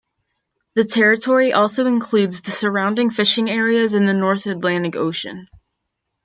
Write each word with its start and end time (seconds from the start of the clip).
The 0.73 0.83
territory 0.83 1.53
also 1.53 1.85
include 1.85 2.31
the 2.31 2.49
surrounding 2.49 3.11
fishing 3.11 3.51
areas 3.51 3.93
in 3.93 4.07
the 4.07 4.15
North 4.15 4.47
Atlantic 4.47 4.95
Ocean. 4.95 5.47